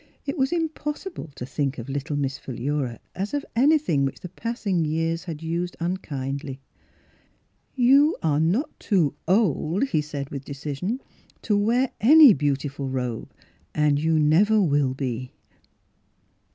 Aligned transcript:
It 0.25 0.35
was 0.35 0.51
impossible 0.51 1.29
to 1.35 1.45
think 1.45 1.77
of 1.77 1.87
little 1.87 2.17
IMiss 2.17 2.39
Philura 2.39 2.97
as 3.13 3.35
of 3.35 3.45
anything 3.55 4.03
which 4.03 4.21
the 4.21 4.29
passing 4.29 4.83
years 4.83 5.25
had 5.25 5.43
used 5.43 5.77
unkindly." 5.79 6.59
You 7.75 8.17
are 8.23 8.39
not 8.39 8.79
too 8.79 9.13
old," 9.27 9.89
he 9.89 10.01
said 10.01 10.31
with 10.31 10.41
[*9] 10.45 10.47
Miss 10.47 10.59
Fhilura's 10.59 10.65
Wedding 10.81 10.87
Gown 10.87 10.97
decision," 10.97 11.01
to 11.43 11.57
wear 11.59 11.91
any 12.01 12.33
beautiful 12.33 12.89
robe, 12.89 13.31
and 13.75 13.99
you 14.01 14.17
never 14.17 14.59
will 14.59 14.95
be." 14.95 15.33